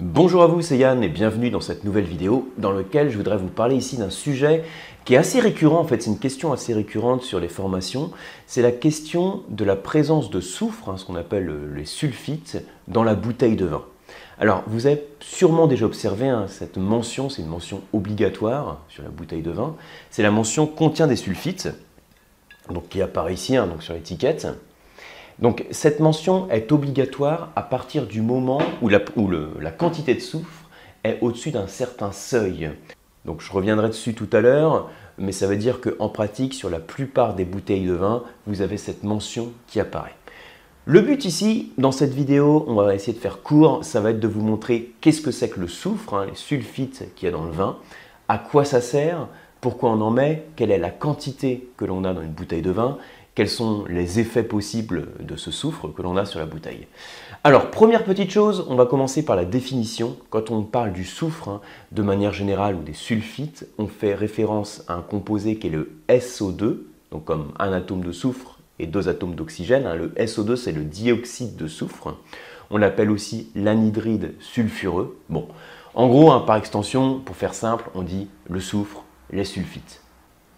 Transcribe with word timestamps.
Bonjour 0.00 0.42
à 0.42 0.46
vous, 0.46 0.62
c'est 0.62 0.78
Yann 0.78 1.04
et 1.04 1.08
bienvenue 1.08 1.50
dans 1.50 1.60
cette 1.60 1.84
nouvelle 1.84 2.06
vidéo 2.06 2.50
dans 2.58 2.72
laquelle 2.72 3.10
je 3.10 3.16
voudrais 3.16 3.36
vous 3.36 3.48
parler 3.48 3.76
ici 3.76 3.98
d'un 3.98 4.10
sujet 4.10 4.64
qui 5.04 5.14
est 5.14 5.18
assez 5.18 5.38
récurrent 5.38 5.78
en 5.80 5.84
fait, 5.84 6.02
c'est 6.02 6.10
une 6.10 6.18
question 6.18 6.52
assez 6.52 6.74
récurrente 6.74 7.22
sur 7.22 7.40
les 7.40 7.48
formations, 7.48 8.10
c'est 8.46 8.62
la 8.62 8.72
question 8.72 9.42
de 9.48 9.64
la 9.64 9.76
présence 9.76 10.30
de 10.30 10.40
soufre, 10.40 10.88
hein, 10.88 10.96
ce 10.96 11.04
qu'on 11.04 11.14
appelle 11.14 11.48
euh, 11.48 11.74
les 11.76 11.84
sulfites, 11.84 12.64
dans 12.88 13.04
la 13.04 13.14
bouteille 13.14 13.54
de 13.54 13.66
vin. 13.66 13.84
Alors 14.38 14.64
vous 14.66 14.86
avez 14.86 15.02
sûrement 15.20 15.66
déjà 15.66 15.86
observé 15.86 16.28
hein, 16.28 16.46
cette 16.48 16.78
mention, 16.78 17.28
c'est 17.28 17.42
une 17.42 17.48
mention 17.48 17.82
obligatoire 17.92 18.80
sur 18.88 19.02
la 19.02 19.10
bouteille 19.10 19.42
de 19.42 19.50
vin, 19.50 19.76
c'est 20.10 20.22
la 20.22 20.30
mention 20.30 20.66
contient 20.66 21.06
des 21.06 21.16
sulfites, 21.16 21.68
donc 22.70 22.88
qui 22.88 23.02
apparaît 23.02 23.34
ici 23.34 23.56
hein, 23.56 23.66
donc 23.66 23.82
sur 23.82 23.94
l'étiquette. 23.94 24.48
Donc 25.38 25.64
cette 25.70 26.00
mention 26.00 26.48
est 26.50 26.72
obligatoire 26.72 27.50
à 27.56 27.62
partir 27.62 28.06
du 28.06 28.20
moment 28.20 28.60
où 28.80 28.88
la, 28.88 29.00
quantité 29.70 30.14
de 30.14 30.20
soufre 30.20 30.68
est 31.04 31.18
au-dessus 31.20 31.50
d'un 31.50 31.66
certain 31.66 32.12
seuil. 32.12 32.70
Donc 33.24 33.40
je 33.40 33.52
reviendrai 33.52 33.88
dessus 33.88 34.14
tout 34.14 34.28
à 34.32 34.40
l'heure, 34.40 34.90
mais 35.18 35.32
ça 35.32 35.46
veut 35.46 35.56
dire 35.56 35.80
qu'en 35.80 36.08
pratique, 36.08 36.54
sur 36.54 36.70
la 36.70 36.80
plupart 36.80 37.34
des 37.34 37.44
bouteilles 37.44 37.86
de 37.86 37.92
vin, 37.92 38.24
vous 38.46 38.60
avez 38.60 38.76
cette 38.76 39.04
mention 39.04 39.52
qui 39.66 39.80
apparaît. 39.80 40.14
Le 40.84 41.00
but 41.00 41.24
ici, 41.24 41.72
dans 41.78 41.92
cette 41.92 42.12
vidéo, 42.12 42.64
on 42.66 42.74
va 42.74 42.92
essayer 42.92 43.12
de 43.12 43.22
faire 43.22 43.42
court, 43.42 43.84
ça 43.84 44.00
va 44.00 44.10
être 44.10 44.18
de 44.18 44.26
vous 44.26 44.42
montrer 44.42 44.92
qu'est-ce 45.00 45.20
que 45.20 45.30
c'est 45.30 45.48
que 45.48 45.60
le 45.60 45.68
soufre, 45.68 46.14
hein, 46.14 46.26
les 46.26 46.34
sulfites 46.34 47.14
qu'il 47.14 47.26
y 47.26 47.28
a 47.28 47.36
dans 47.36 47.44
le 47.44 47.52
vin, 47.52 47.78
à 48.26 48.38
quoi 48.38 48.64
ça 48.64 48.80
sert, 48.80 49.28
pourquoi 49.60 49.90
on 49.90 50.00
en 50.00 50.10
met, 50.10 50.44
quelle 50.56 50.72
est 50.72 50.78
la 50.78 50.90
quantité 50.90 51.68
que 51.76 51.84
l'on 51.84 52.02
a 52.02 52.12
dans 52.12 52.22
une 52.22 52.32
bouteille 52.32 52.62
de 52.62 52.72
vin, 52.72 52.98
quels 53.34 53.48
sont 53.48 53.84
les 53.88 54.20
effets 54.20 54.42
possibles 54.42 55.08
de 55.20 55.36
ce 55.36 55.50
soufre 55.50 55.88
que 55.88 56.02
l'on 56.02 56.16
a 56.16 56.24
sur 56.26 56.38
la 56.38 56.46
bouteille. 56.46 56.86
Alors, 57.44 57.70
première 57.70 58.04
petite 58.04 58.30
chose, 58.30 58.66
on 58.68 58.76
va 58.76 58.86
commencer 58.86 59.24
par 59.24 59.36
la 59.36 59.44
définition. 59.44 60.16
Quand 60.30 60.50
on 60.50 60.62
parle 60.62 60.92
du 60.92 61.04
soufre, 61.04 61.48
hein, 61.48 61.60
de 61.92 62.02
manière 62.02 62.32
générale, 62.32 62.76
ou 62.76 62.82
des 62.82 62.92
sulfites, 62.92 63.66
on 63.78 63.86
fait 63.86 64.14
référence 64.14 64.84
à 64.86 64.94
un 64.94 65.02
composé 65.02 65.56
qui 65.56 65.68
est 65.68 65.70
le 65.70 65.92
SO2, 66.08 66.78
donc 67.10 67.24
comme 67.24 67.52
un 67.58 67.72
atome 67.72 68.04
de 68.04 68.12
soufre 68.12 68.58
et 68.78 68.86
deux 68.86 69.08
atomes 69.08 69.34
d'oxygène. 69.34 69.86
Hein. 69.86 69.94
Le 69.94 70.08
SO2, 70.10 70.56
c'est 70.56 70.72
le 70.72 70.84
dioxyde 70.84 71.56
de 71.56 71.66
soufre. 71.68 72.14
On 72.70 72.76
l'appelle 72.76 73.10
aussi 73.10 73.48
l'anhydride 73.54 74.34
sulfureux. 74.40 75.18
Bon, 75.28 75.48
en 75.94 76.08
gros, 76.08 76.30
hein, 76.32 76.40
par 76.46 76.56
extension, 76.56 77.18
pour 77.18 77.36
faire 77.36 77.54
simple, 77.54 77.90
on 77.94 78.02
dit 78.02 78.28
le 78.48 78.60
soufre, 78.60 79.04
les 79.30 79.44
sulfites. 79.44 80.00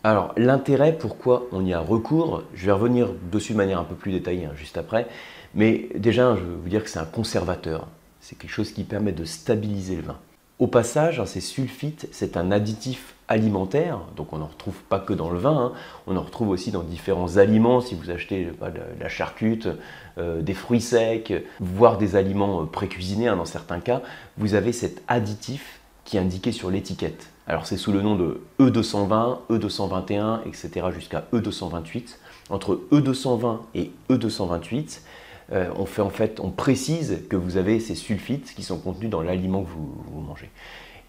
Alors 0.07 0.35
l'intérêt, 0.37 0.93
pourquoi 0.93 1.47
on 1.51 1.65
y 1.65 1.73
a 1.73 1.81
recours, 1.81 2.43
je 2.53 2.67
vais 2.67 2.73
revenir 2.73 3.09
dessus 3.33 3.55
de 3.55 3.57
manière 3.57 3.79
un 3.79 3.85
peu 3.85 3.95
plus 3.95 4.13
détaillée 4.13 4.45
hein, 4.45 4.53
juste 4.55 4.77
après, 4.77 5.09
mais 5.55 5.89
déjà 5.95 6.37
je 6.37 6.43
veux 6.43 6.57
vous 6.57 6.69
dire 6.69 6.85
que 6.85 6.91
c'est 6.91 6.99
un 6.99 7.07
conservateur, 7.07 7.89
c'est 8.21 8.37
quelque 8.37 8.51
chose 8.51 8.71
qui 8.73 8.85
permet 8.85 9.13
de 9.13 9.25
stabiliser 9.25 9.97
le 9.97 10.03
vin. 10.03 10.19
Au 10.59 10.67
passage, 10.67 11.21
hein, 11.21 11.25
ces 11.25 11.41
sulfites, 11.41 12.07
c'est 12.13 12.37
un 12.37 12.51
additif 12.51 13.15
alimentaire, 13.29 14.01
donc 14.15 14.35
on 14.35 14.39
n'en 14.39 14.47
retrouve 14.47 14.77
pas 14.91 14.99
que 14.99 15.15
dans 15.15 15.31
le 15.31 15.39
vin, 15.39 15.57
hein. 15.57 15.73
on 16.07 16.19
en 16.19 16.23
retrouve 16.23 16.51
aussi 16.51 16.71
dans 16.71 16.83
différents 16.83 17.39
aliments, 17.39 17.81
si 17.81 17.95
vous 17.95 18.11
achetez 18.11 18.45
de 18.45 19.01
la 19.01 19.09
charcute, 19.09 19.69
euh, 20.19 20.43
des 20.43 20.53
fruits 20.53 20.83
secs, 20.83 21.33
voire 21.61 21.97
des 21.97 22.15
aliments 22.15 22.61
euh, 22.61 22.67
pré-cuisinés 22.67 23.29
dans 23.29 23.47
certains 23.47 23.81
cas, 23.81 24.03
vous 24.37 24.53
avez 24.53 24.73
cet 24.73 25.03
additif 25.09 25.81
qui 26.05 26.19
est 26.19 26.21
indiqué 26.21 26.53
sur 26.53 26.71
l'étiquette. 26.71 27.31
Alors 27.47 27.67
c'est 27.67 27.77
sous 27.77 27.93
le 27.93 28.01
nom 28.01 28.17
de 28.17 28.41
E220, 28.59 29.39
E221, 29.51 30.41
etc. 30.47 30.87
jusqu'à 30.95 31.25
E228. 31.33 32.17
Entre 32.51 32.81
E220 32.91 33.59
et 33.75 33.91
E228, 34.11 35.01
euh, 35.53 35.69
on 35.77 35.85
fait 35.85 36.03
en 36.03 36.11
fait, 36.11 36.41
on 36.41 36.51
précise 36.51 37.21
que 37.29 37.37
vous 37.37 37.57
avez 37.59 37.81
ces 37.81 37.95
sulfites 37.95 38.55
qui 38.55 38.63
sont 38.63 38.79
contenus 38.79 39.11
dans 39.11 39.21
l'aliment 39.21 39.63
que 39.63 39.69
vous, 39.69 40.21
mangez. 40.21 40.51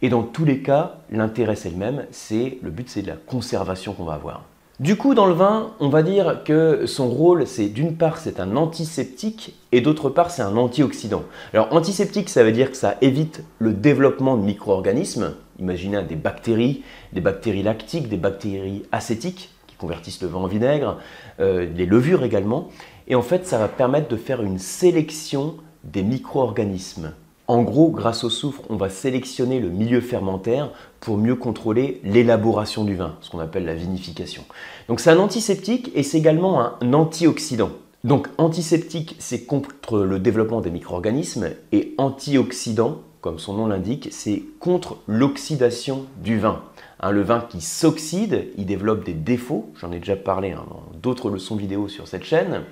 Et 0.01 0.09
dans 0.09 0.23
tous 0.23 0.43
les 0.43 0.59
cas, 0.59 0.97
l'intérêt 1.09 1.55
c'est 1.55 1.69
le 1.69 1.77
même, 1.77 2.05
c'est 2.11 2.57
le 2.61 2.69
but 2.69 2.89
c'est 2.89 3.01
de 3.01 3.07
la 3.07 3.15
conservation 3.15 3.93
qu'on 3.93 4.03
va 4.03 4.13
avoir. 4.13 4.43
Du 4.81 4.97
coup, 4.97 5.13
dans 5.15 5.25
le 5.25 5.33
vin, 5.33 5.71
on 5.79 5.87
va 5.87 6.03
dire 6.03 6.43
que 6.43 6.85
son 6.85 7.07
rôle, 7.07 7.47
c'est 7.47 7.69
d'une 7.69 7.95
part, 7.95 8.17
c'est 8.17 8.41
un 8.41 8.57
antiseptique 8.57 9.55
et 9.71 9.79
d'autre 9.79 10.09
part, 10.09 10.31
c'est 10.31 10.41
un 10.41 10.57
antioxydant. 10.57 11.23
Alors, 11.53 11.73
antiseptique, 11.73 12.27
ça 12.27 12.43
veut 12.43 12.51
dire 12.51 12.71
que 12.71 12.75
ça 12.75 12.97
évite 12.99 13.41
le 13.59 13.71
développement 13.71 14.35
de 14.35 14.43
micro-organismes. 14.43 15.33
Imaginez 15.59 16.03
des 16.03 16.15
bactéries, 16.15 16.83
des 17.13 17.21
bactéries 17.21 17.63
lactiques, 17.63 18.09
des 18.09 18.17
bactéries 18.17 18.83
acétiques 18.91 19.51
qui 19.67 19.75
convertissent 19.75 20.21
le 20.21 20.27
vin 20.27 20.39
en 20.39 20.47
vinaigre, 20.47 20.99
euh, 21.39 21.71
des 21.71 21.85
levures 21.85 22.23
également. 22.23 22.69
Et 23.07 23.15
en 23.15 23.21
fait, 23.21 23.45
ça 23.45 23.57
va 23.57 23.67
permettre 23.67 24.07
de 24.07 24.17
faire 24.17 24.41
une 24.41 24.59
sélection 24.59 25.55
des 25.83 26.03
micro-organismes 26.03 27.13
en 27.47 27.61
gros, 27.61 27.89
grâce 27.89 28.23
au 28.23 28.29
soufre, 28.29 28.61
on 28.69 28.75
va 28.75 28.89
sélectionner 28.89 29.59
le 29.59 29.69
milieu 29.69 30.01
fermentaire 30.01 30.71
pour 30.99 31.17
mieux 31.17 31.35
contrôler 31.35 32.01
l'élaboration 32.03 32.83
du 32.83 32.95
vin, 32.95 33.17
ce 33.21 33.29
qu'on 33.29 33.39
appelle 33.39 33.65
la 33.65 33.75
vinification. 33.75 34.43
Donc 34.87 34.99
c'est 34.99 35.11
un 35.11 35.19
antiseptique 35.19 35.91
et 35.93 36.01
c'est 36.01 36.17
également 36.17 36.59
un 36.59 36.93
antioxydant. 36.93 37.69
Donc 38.03 38.29
antiseptique, 38.39 39.15
c'est 39.19 39.45
contre 39.45 39.99
le 39.99 40.17
développement 40.17 40.61
des 40.61 40.71
micro-organismes 40.71 41.49
et 41.71 41.93
antioxydant, 41.99 43.01
comme 43.25 43.39
son 43.39 43.55
nom 43.55 43.65
l'indique, 43.65 44.09
c'est 44.11 44.43
contre 44.59 44.99
l'oxydation 45.07 46.05
du 46.21 46.37
vin. 46.37 46.61
Hein, 46.99 47.09
le 47.09 47.23
vin 47.23 47.39
qui 47.39 47.59
s'oxyde, 47.59 48.49
il 48.55 48.67
développe 48.67 49.03
des 49.03 49.15
défauts, 49.15 49.71
j'en 49.81 49.91
ai 49.91 49.97
déjà 49.97 50.15
parlé 50.15 50.51
hein, 50.51 50.63
dans 50.69 50.83
d'autres 50.99 51.31
leçons 51.31 51.55
vidéo 51.55 51.87
sur 51.87 52.07
cette 52.07 52.23
chaîne. 52.23 52.65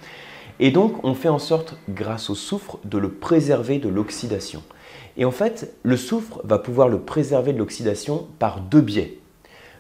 Et 0.59 0.69
donc, 0.69 1.03
on 1.03 1.16
fait 1.16 1.28
en 1.28 1.40
sorte, 1.40 1.75
grâce 1.90 2.30
au 2.30 2.36
soufre, 2.36 2.78
de 2.86 3.00
le 3.00 3.09
préserver 3.09 3.80
de 3.80 3.90
l'oxydation. 3.90 4.62
Et 5.18 5.25
en 5.25 5.31
fait, 5.31 5.74
le 5.81 5.97
soufre 5.97 6.40
va 6.44 6.59
pouvoir 6.59 6.88
le 6.88 7.00
préserver 7.00 7.52
de 7.52 7.58
l'oxydation 7.58 8.28
par 8.38 8.59
deux 8.59 8.81
biais. 8.81 9.18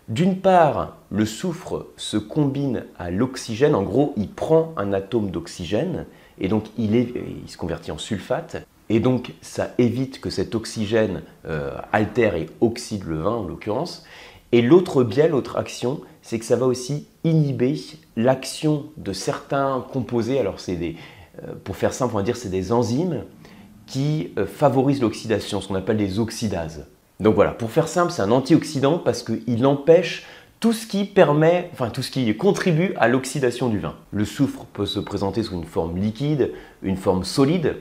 D'une 0.09 0.37
part, 0.37 0.97
le 1.11 1.27
soufre 1.27 1.85
se 1.97 2.17
combine 2.17 2.85
à 2.97 3.11
l'oxygène. 3.11 3.75
En 3.75 3.83
gros, 3.83 4.15
il 4.17 4.27
prend 4.27 4.73
un 4.75 4.91
atome 4.91 5.29
d'oxygène 5.29 6.07
et 6.39 6.47
donc 6.47 6.65
il, 6.79 7.13
se 7.45 7.57
convertit 7.57 7.91
en 7.91 7.99
sulfate. 7.99 8.65
Et 8.93 8.99
donc, 8.99 9.31
ça 9.41 9.71
évite 9.79 10.21
que 10.21 10.29
cet 10.29 10.53
oxygène 10.53 11.23
euh, 11.47 11.71
altère 11.91 12.35
et 12.35 12.45
oxyde 12.61 13.05
le 13.05 13.21
vin, 13.21 13.31
en 13.31 13.43
l'occurrence. 13.47 14.05
Et 14.51 14.61
l'autre 14.61 15.03
biais, 15.03 15.27
l'autre 15.27 15.57
action, 15.57 16.01
c'est 16.21 16.37
que 16.37 16.45
ça 16.45 16.55
va 16.55 16.67
aussi 16.67 17.07
inhiber 17.23 17.73
l'action 18.15 18.85
de 18.97 19.11
certains 19.11 19.83
composés. 19.91 20.37
Alors, 20.37 20.59
c'est 20.59 20.75
des, 20.75 20.95
euh, 21.41 21.53
pour 21.63 21.75
faire 21.75 21.91
simple, 21.91 22.13
on 22.13 22.17
va 22.17 22.23
dire 22.23 22.37
c'est 22.37 22.51
des 22.51 22.71
enzymes 22.71 23.23
qui 23.87 24.31
euh, 24.37 24.45
favorisent 24.45 25.01
l'oxydation, 25.01 25.59
ce 25.59 25.69
qu'on 25.69 25.75
appelle 25.75 25.97
des 25.97 26.19
oxydases. 26.19 26.85
Donc 27.19 27.33
voilà, 27.33 27.49
pour 27.49 27.71
faire 27.71 27.87
simple, 27.87 28.11
c'est 28.11 28.21
un 28.21 28.29
antioxydant 28.29 28.99
parce 28.99 29.23
qu'il 29.23 29.65
empêche 29.65 30.27
tout 30.59 30.71
ce 30.71 30.85
qui 30.85 31.05
permet, 31.05 31.71
enfin 31.73 31.89
tout 31.89 32.03
ce 32.03 32.11
qui 32.11 32.37
contribue 32.37 32.93
à 32.97 33.07
l'oxydation 33.07 33.69
du 33.69 33.79
vin. 33.79 33.95
Le 34.11 34.23
soufre 34.23 34.65
peut 34.65 34.85
se 34.85 34.99
présenter 34.99 35.41
sous 35.41 35.55
une 35.55 35.65
forme 35.65 35.97
liquide, 35.97 36.51
une 36.83 36.97
forme 36.97 37.23
solide, 37.23 37.75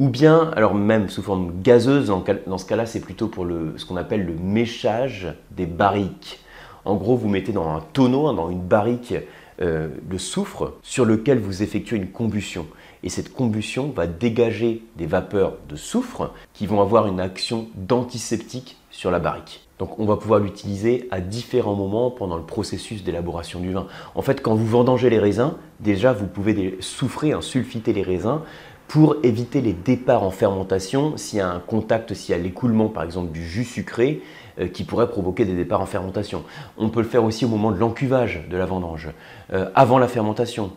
ou 0.00 0.08
bien, 0.08 0.50
alors 0.56 0.74
même 0.74 1.10
sous 1.10 1.22
forme 1.22 1.60
gazeuse, 1.62 2.10
dans 2.46 2.58
ce 2.58 2.64
cas-là, 2.64 2.86
c'est 2.86 3.00
plutôt 3.00 3.28
pour 3.28 3.44
le, 3.44 3.74
ce 3.76 3.84
qu'on 3.84 3.96
appelle 3.96 4.24
le 4.24 4.34
méchage 4.34 5.34
des 5.50 5.66
barriques. 5.66 6.40
En 6.86 6.96
gros, 6.96 7.16
vous 7.16 7.28
mettez 7.28 7.52
dans 7.52 7.68
un 7.68 7.82
tonneau, 7.92 8.26
hein, 8.26 8.32
dans 8.32 8.48
une 8.48 8.62
barrique, 8.62 9.14
euh, 9.60 9.88
le 10.08 10.18
soufre 10.18 10.72
sur 10.82 11.04
lequel 11.04 11.38
vous 11.38 11.62
effectuez 11.62 11.98
une 11.98 12.08
combustion. 12.08 12.66
Et 13.02 13.10
cette 13.10 13.30
combustion 13.30 13.92
va 13.94 14.06
dégager 14.06 14.82
des 14.96 15.04
vapeurs 15.04 15.58
de 15.68 15.76
soufre 15.76 16.32
qui 16.54 16.66
vont 16.66 16.80
avoir 16.80 17.06
une 17.06 17.20
action 17.20 17.68
d'antiseptique 17.74 18.78
sur 18.90 19.10
la 19.10 19.18
barrique. 19.18 19.68
Donc 19.78 19.98
on 19.98 20.04
va 20.04 20.16
pouvoir 20.16 20.40
l'utiliser 20.40 21.08
à 21.10 21.20
différents 21.20 21.74
moments 21.74 22.10
pendant 22.10 22.36
le 22.36 22.42
processus 22.42 23.02
d'élaboration 23.02 23.60
du 23.60 23.72
vin. 23.72 23.86
En 24.14 24.22
fait, 24.22 24.42
quand 24.42 24.54
vous 24.54 24.66
vendangez 24.66 25.08
les 25.08 25.18
raisins, 25.18 25.54
déjà 25.80 26.12
vous 26.12 26.26
pouvez 26.26 26.76
souffrer, 26.80 27.32
hein, 27.32 27.40
sulfiter 27.40 27.94
les 27.94 28.02
raisins 28.02 28.42
pour 28.90 29.14
éviter 29.22 29.60
les 29.60 29.72
départs 29.72 30.24
en 30.24 30.32
fermentation 30.32 31.16
s'il 31.16 31.38
y 31.38 31.42
a 31.42 31.48
un 31.48 31.60
contact, 31.60 32.12
s'il 32.12 32.34
y 32.34 32.38
a 32.38 32.42
l'écoulement 32.42 32.88
par 32.88 33.04
exemple 33.04 33.30
du 33.30 33.46
jus 33.46 33.64
sucré 33.64 34.20
euh, 34.58 34.66
qui 34.66 34.82
pourrait 34.82 35.08
provoquer 35.08 35.44
des 35.44 35.54
départs 35.54 35.80
en 35.80 35.86
fermentation. 35.86 36.42
On 36.76 36.88
peut 36.88 37.00
le 37.00 37.06
faire 37.06 37.22
aussi 37.22 37.44
au 37.44 37.48
moment 37.48 37.70
de 37.70 37.78
l'encuvage 37.78 38.40
de 38.50 38.56
la 38.56 38.66
vendange, 38.66 39.10
euh, 39.52 39.70
avant 39.76 39.98
la 39.98 40.08
fermentation, 40.08 40.72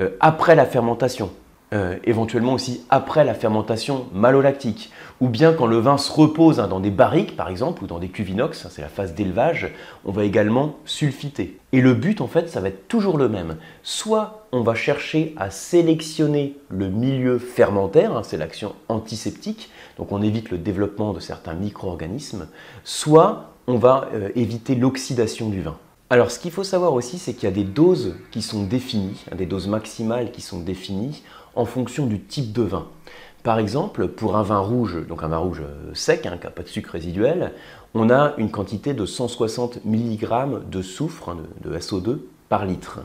euh, 0.00 0.08
après 0.20 0.54
la 0.54 0.64
fermentation. 0.64 1.30
Euh, 1.72 1.98
éventuellement 2.02 2.54
aussi 2.54 2.80
après 2.90 3.24
la 3.24 3.32
fermentation 3.32 4.06
malolactique, 4.12 4.90
ou 5.20 5.28
bien 5.28 5.52
quand 5.52 5.68
le 5.68 5.78
vin 5.78 5.98
se 5.98 6.10
repose 6.10 6.58
hein, 6.58 6.66
dans 6.66 6.80
des 6.80 6.90
barriques 6.90 7.36
par 7.36 7.48
exemple, 7.48 7.84
ou 7.84 7.86
dans 7.86 8.00
des 8.00 8.08
cuves 8.08 8.30
inox, 8.30 8.66
hein, 8.66 8.70
c'est 8.72 8.82
la 8.82 8.88
phase 8.88 9.14
d'élevage, 9.14 9.72
on 10.04 10.10
va 10.10 10.24
également 10.24 10.78
sulfiter. 10.84 11.58
Et 11.70 11.80
le 11.80 11.94
but 11.94 12.20
en 12.22 12.26
fait, 12.26 12.48
ça 12.48 12.60
va 12.60 12.66
être 12.66 12.88
toujours 12.88 13.18
le 13.18 13.28
même. 13.28 13.54
Soit 13.84 14.48
on 14.50 14.62
va 14.62 14.74
chercher 14.74 15.32
à 15.36 15.50
sélectionner 15.50 16.56
le 16.70 16.88
milieu 16.88 17.38
fermentaire, 17.38 18.16
hein, 18.16 18.22
c'est 18.24 18.36
l'action 18.36 18.74
antiseptique, 18.88 19.70
donc 19.96 20.10
on 20.10 20.22
évite 20.22 20.50
le 20.50 20.58
développement 20.58 21.12
de 21.12 21.20
certains 21.20 21.54
micro-organismes, 21.54 22.48
soit 22.82 23.52
on 23.68 23.76
va 23.76 24.08
euh, 24.12 24.30
éviter 24.34 24.74
l'oxydation 24.74 25.48
du 25.48 25.60
vin. 25.60 25.76
Alors 26.12 26.32
ce 26.32 26.40
qu'il 26.40 26.50
faut 26.50 26.64
savoir 26.64 26.94
aussi, 26.94 27.20
c'est 27.20 27.34
qu'il 27.34 27.44
y 27.44 27.52
a 27.52 27.54
des 27.54 27.62
doses 27.62 28.16
qui 28.32 28.42
sont 28.42 28.64
définies, 28.64 29.24
des 29.32 29.46
doses 29.46 29.68
maximales 29.68 30.32
qui 30.32 30.40
sont 30.40 30.58
définies 30.58 31.22
en 31.54 31.64
fonction 31.64 32.06
du 32.06 32.20
type 32.20 32.52
de 32.52 32.62
vin. 32.62 32.86
Par 33.42 33.58
exemple, 33.58 34.08
pour 34.08 34.36
un 34.36 34.42
vin 34.42 34.58
rouge, 34.58 35.06
donc 35.06 35.22
un 35.22 35.28
vin 35.28 35.38
rouge 35.38 35.62
euh, 35.62 35.94
sec, 35.94 36.26
hein, 36.26 36.36
qui 36.38 36.44
n'a 36.44 36.50
pas 36.50 36.62
de 36.62 36.68
sucre 36.68 36.92
résiduel, 36.92 37.52
on 37.94 38.10
a 38.10 38.34
une 38.36 38.50
quantité 38.50 38.92
de 38.92 39.06
160 39.06 39.84
mg 39.86 40.68
de 40.70 40.82
soufre, 40.82 41.30
hein, 41.30 41.38
de, 41.62 41.76
SO2, 41.78 42.18
par 42.50 42.66
litre. 42.66 43.00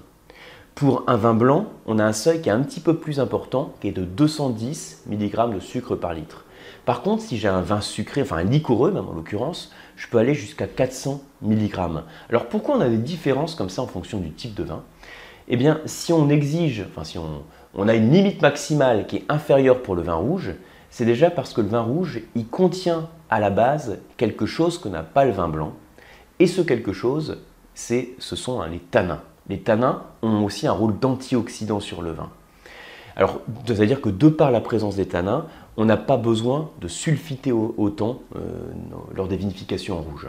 Pour 0.76 1.04
un 1.08 1.16
vin 1.16 1.34
blanc, 1.34 1.68
on 1.86 2.00
a 2.00 2.04
un 2.04 2.12
seuil 2.12 2.42
qui 2.42 2.50
est 2.50 2.52
un 2.52 2.62
petit 2.62 2.82
peu 2.82 2.98
plus 2.98 3.22
important, 3.22 3.74
qui 3.80 3.88
est 3.88 3.94
de 3.94 4.04
210 4.04 5.04
mg 5.10 5.56
de 5.56 5.60
sucre 5.62 5.96
par 5.96 6.14
litre. 6.14 6.44
Par 6.84 7.02
contre, 7.02 7.24
si 7.24 7.38
j'ai 7.38 7.48
un 7.48 7.62
vin 7.62 7.80
sucré, 7.80 8.22
enfin 8.22 8.38
un 8.38 8.44
liquoreux 8.44 8.92
même 8.92 9.08
en 9.08 9.14
l'occurrence, 9.14 9.72
je 9.96 10.08
peux 10.08 10.18
aller 10.18 10.34
jusqu'à 10.34 10.68
400 10.68 11.22
mg. 11.44 11.80
Alors 12.30 12.48
pourquoi 12.48 12.76
on 12.76 12.82
a 12.82 12.90
des 12.90 12.98
différences 12.98 13.56
comme 13.56 13.70
ça 13.70 13.82
en 13.82 13.88
fonction 13.88 14.20
du 14.20 14.32
type 14.32 14.54
de 14.54 14.64
vin? 14.64 14.84
Eh 15.48 15.58
bien, 15.58 15.80
si 15.86 16.12
on 16.12 16.30
exige, 16.30 16.86
enfin 16.90 17.04
si 17.04 17.18
on, 17.18 17.44
on 17.76 17.88
a 17.88 17.96
une 17.96 18.12
limite 18.12 18.42
maximale 18.42 19.08
qui 19.08 19.18
est 19.18 19.26
inférieure 19.30 19.82
pour 19.82 19.96
le 19.96 20.02
vin 20.02 20.16
rouge, 20.16 20.54
c'est 20.90 21.06
déjà 21.06 21.30
parce 21.30 21.54
que 21.54 21.62
le 21.62 21.68
vin 21.68 21.82
rouge, 21.82 22.22
il 22.36 22.48
contient 22.48 23.10
à 23.30 23.40
la 23.40 23.50
base 23.50 24.00
quelque 24.18 24.46
chose 24.46 24.78
que 24.78 24.88
n'a 24.88 25.04
pas 25.04 25.26
le 25.26 25.32
vin 25.32 25.50
blanc. 25.50 25.74
Et 26.40 26.48
ce 26.48 26.62
quelque 26.62 26.94
chose, 26.94 27.40
c'est, 27.74 28.10
ce 28.20 28.36
sont 28.36 28.62
hein, 28.62 28.68
les 28.70 28.80
tanins. 28.80 29.22
Les 29.50 29.60
tanins 29.60 30.04
ont 30.22 30.44
aussi 30.46 30.68
un 30.68 30.72
rôle 30.72 30.98
d'antioxydant 30.98 31.80
sur 31.80 32.02
le 32.02 32.12
vin. 32.12 32.30
Alors, 33.16 33.42
c'est-à-dire 33.66 34.02
que 34.02 34.10
de 34.10 34.28
par 34.30 34.52
la 34.52 34.62
présence 34.62 34.96
des 34.96 35.08
tanins, 35.08 35.46
on 35.78 35.86
n'a 35.86 35.98
pas 35.98 36.18
besoin 36.18 36.72
de 36.82 36.88
sulfiter 36.88 37.52
autant 37.52 38.22
euh, 38.36 38.40
lors 39.14 39.28
des 39.28 39.38
vinifications 39.38 40.00
en 40.00 40.02
rouge. 40.02 40.28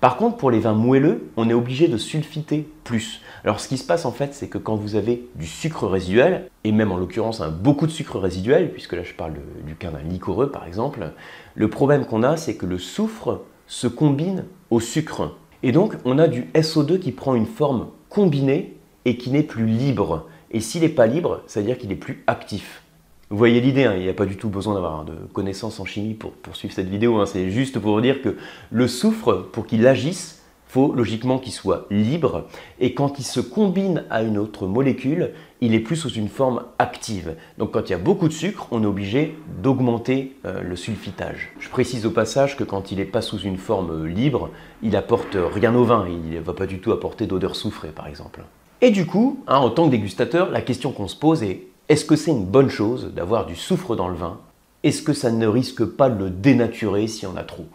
Par 0.00 0.16
contre, 0.16 0.38
pour 0.38 0.50
les 0.50 0.60
vins 0.60 0.72
moelleux, 0.72 1.28
on 1.36 1.50
est 1.50 1.54
obligé 1.54 1.86
de 1.86 1.98
sulfiter 1.98 2.66
plus. 2.84 3.20
Alors 3.44 3.60
ce 3.60 3.68
qui 3.68 3.76
se 3.76 3.84
passe 3.84 4.06
en 4.06 4.12
fait, 4.12 4.32
c'est 4.32 4.48
que 4.48 4.56
quand 4.56 4.74
vous 4.74 4.94
avez 4.94 5.28
du 5.34 5.46
sucre 5.46 5.86
résiduel, 5.86 6.48
et 6.64 6.72
même 6.72 6.90
en 6.90 6.96
l'occurrence 6.96 7.42
beaucoup 7.42 7.86
de 7.86 7.92
sucre 7.92 8.18
résiduel, 8.18 8.72
puisque 8.72 8.94
là 8.94 9.02
je 9.02 9.12
parle 9.12 9.34
du 9.66 9.74
cas 9.74 9.90
d'un 9.90 10.00
liquoreux 10.00 10.50
par 10.50 10.66
exemple, 10.66 11.12
le 11.54 11.68
problème 11.68 12.06
qu'on 12.06 12.22
a, 12.22 12.38
c'est 12.38 12.56
que 12.56 12.64
le 12.64 12.78
soufre 12.78 13.42
se 13.66 13.88
combine 13.88 14.46
au 14.70 14.80
sucre. 14.80 15.36
Et 15.62 15.70
donc 15.70 15.96
on 16.06 16.18
a 16.18 16.28
du 16.28 16.44
SO2 16.54 16.98
qui 16.98 17.12
prend 17.12 17.34
une 17.34 17.44
forme 17.44 17.88
combinée 18.08 18.78
et 19.04 19.18
qui 19.18 19.30
n'est 19.30 19.42
plus 19.42 19.66
libre. 19.66 20.28
Et 20.50 20.60
s'il 20.60 20.80
n'est 20.80 20.88
pas 20.88 21.06
libre, 21.06 21.42
ça 21.46 21.60
veut 21.60 21.66
dire 21.66 21.76
qu'il 21.76 21.92
est 21.92 21.96
plus 21.96 22.24
actif. 22.26 22.82
Vous 23.30 23.36
voyez 23.36 23.60
l'idée, 23.60 23.84
hein, 23.84 23.94
il 23.96 24.02
n'y 24.02 24.08
a 24.08 24.14
pas 24.14 24.26
du 24.26 24.36
tout 24.36 24.48
besoin 24.48 24.74
d'avoir 24.74 25.04
de 25.04 25.14
connaissances 25.32 25.78
en 25.78 25.84
chimie 25.84 26.14
pour, 26.14 26.32
suivre 26.52 26.74
cette 26.74 26.88
vidéo, 26.88 27.20
hein. 27.20 27.26
c'est 27.26 27.48
juste 27.50 27.78
pour 27.78 27.94
vous 27.94 28.00
dire 28.00 28.22
que 28.22 28.36
le 28.72 28.88
soufre, 28.88 29.46
pour 29.52 29.68
qu'il 29.68 29.86
agisse, 29.86 30.42
faut 30.66 30.92
logiquement 30.92 31.38
qu'il 31.38 31.52
soit 31.52 31.86
libre, 31.90 32.48
et 32.80 32.92
quand 32.92 33.20
il 33.20 33.22
se 33.22 33.38
combine 33.38 34.02
à 34.10 34.24
une 34.24 34.36
autre 34.36 34.66
molécule, 34.66 35.30
il 35.60 35.74
est 35.74 35.80
plus 35.80 35.94
sous 35.94 36.10
une 36.10 36.28
forme 36.28 36.64
active. 36.80 37.36
Donc 37.56 37.70
quand 37.70 37.88
il 37.88 37.92
y 37.92 37.94
a 37.94 37.98
beaucoup 37.98 38.26
de 38.26 38.32
sucre, 38.32 38.66
on 38.72 38.82
est 38.82 38.86
obligé 38.86 39.36
d'augmenter 39.62 40.34
euh, 40.44 40.62
le 40.62 40.74
sulfitage. 40.74 41.52
Je 41.60 41.68
précise 41.68 42.06
au 42.06 42.10
passage 42.10 42.56
que 42.56 42.64
quand 42.64 42.90
il 42.90 42.98
n'est 42.98 43.04
pas 43.04 43.22
sous 43.22 43.38
une 43.38 43.58
forme 43.58 44.06
euh, 44.06 44.08
libre, 44.08 44.50
il 44.82 44.96
apporte 44.96 45.36
rien 45.36 45.72
au 45.76 45.84
vin, 45.84 46.04
il 46.08 46.34
ne 46.34 46.40
va 46.40 46.52
pas 46.52 46.66
du 46.66 46.80
tout 46.80 46.90
apporter 46.90 47.28
d'odeur 47.28 47.54
soufrée 47.54 47.90
par 47.90 48.08
exemple. 48.08 48.42
Et 48.80 48.90
du 48.90 49.06
coup, 49.06 49.44
hein, 49.46 49.58
en 49.58 49.70
tant 49.70 49.86
que 49.86 49.90
dégustateur, 49.90 50.50
la 50.50 50.62
question 50.62 50.90
qu'on 50.90 51.06
se 51.06 51.16
pose 51.16 51.44
est 51.44 51.69
est-ce 51.90 52.04
que 52.04 52.14
c'est 52.14 52.30
une 52.30 52.44
bonne 52.44 52.70
chose 52.70 53.10
d'avoir 53.16 53.46
du 53.46 53.56
soufre 53.56 53.96
dans 53.96 54.06
le 54.06 54.14
vin? 54.14 54.38
Est-ce 54.84 55.02
que 55.02 55.12
ça 55.12 55.32
ne 55.32 55.46
risque 55.48 55.84
pas 55.84 56.08
de 56.08 56.22
le 56.22 56.30
dénaturer 56.30 57.08
si 57.08 57.26
on 57.26 57.36
a 57.36 57.42
trop? 57.42 57.66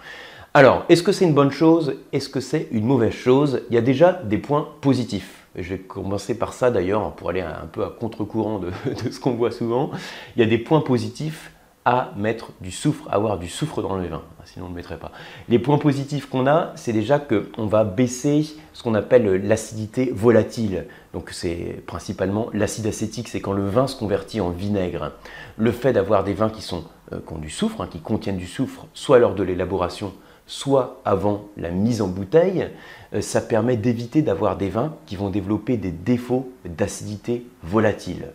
Alors, 0.54 0.86
est-ce 0.88 1.04
que 1.04 1.12
c'est 1.12 1.26
une 1.26 1.34
bonne 1.34 1.52
chose? 1.52 1.96
Est-ce 2.14 2.30
que 2.30 2.40
c'est 2.40 2.70
une 2.72 2.86
mauvaise 2.86 3.12
chose? 3.12 3.64
Il 3.70 3.76
y 3.76 3.78
a 3.78 3.82
déjà 3.82 4.14
des 4.14 4.38
points 4.38 4.70
positifs. 4.80 5.46
Je 5.58 5.74
vais 5.74 5.80
commencer 5.80 6.38
par 6.38 6.54
ça 6.54 6.72
d'ailleurs 6.72 7.12
pour 7.12 7.30
aller 7.30 7.42
un 7.42 7.68
peu 7.70 7.84
à 7.84 7.90
contre-courant 7.90 8.60
de, 8.60 8.70
de 9.04 9.12
ce 9.12 9.20
qu'on 9.20 9.34
voit 9.34 9.52
souvent. 9.52 9.92
Il 10.38 10.40
y 10.40 10.44
a 10.44 10.48
des 10.48 10.60
points 10.60 10.80
positifs 10.80 11.52
à 11.86 12.12
mettre 12.18 12.52
du 12.62 12.72
soufre, 12.72 13.08
avoir 13.12 13.38
du 13.38 13.48
soufre 13.48 13.84
dans 13.84 13.96
le 13.96 14.08
vin. 14.08 14.24
Sinon, 14.44 14.66
on 14.66 14.70
ne 14.70 14.74
le 14.74 14.78
mettrait 14.78 14.98
pas. 14.98 15.12
Les 15.50 15.60
points 15.60 15.78
positifs 15.78 16.28
qu'on 16.28 16.48
a, 16.48 16.72
c'est 16.76 16.94
déjà 16.94 17.20
qu'on 17.20 17.68
va 17.68 17.84
baisser 17.84 18.56
ce 18.74 18.84
qu'on 18.84 18.96
appelle 18.96 19.48
l'acidité 19.48 20.12
volatile. 20.14 20.88
Donc, 21.14 21.30
c'est 21.32 21.84
principalement 21.86 22.50
l'acide 22.54 22.88
acétique, 22.88 23.28
c'est 23.28 23.40
quand 23.40 23.54
le 23.54 23.68
vin 23.68 23.88
se 23.88 23.96
convertit 23.96 24.42
en 24.42 24.50
vinaigre. 24.50 25.14
Le 25.58 25.72
fait 25.72 25.94
d'avoir 25.94 26.24
des 26.24 26.34
vins 26.34 26.50
qui, 26.50 26.62
sont, 26.62 26.86
euh, 27.14 27.20
ont 27.32 27.38
du 27.38 27.50
soufre, 27.50 27.82
hein, 27.82 27.88
qui 27.90 28.00
contiennent 28.00 28.38
du 28.38 28.48
soufre, 28.48 28.88
soit 28.94 29.20
lors 29.20 29.36
de 29.36 29.44
l'élaboration, 29.44 30.14
soit 30.48 31.02
avant 31.06 31.46
la 31.58 31.70
mise 31.70 32.02
en 32.02 32.08
bouteille, 32.08 32.70
euh, 33.14 33.22
ça 33.22 33.42
permet 33.42 33.78
d'éviter 33.78 34.22
d'avoir 34.22 34.58
des 34.58 34.70
vins 34.70 34.96
qui 35.06 35.16
vont 35.16 35.30
développer 35.30 35.78
des 35.78 35.92
défauts 35.92 36.52
d'acidité 36.66 37.46
volatile. 37.64 38.32